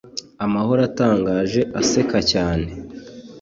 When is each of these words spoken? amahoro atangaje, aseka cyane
amahoro 0.45 0.81
atangaje, 0.89 1.61
aseka 1.79 2.19
cyane 2.31 2.67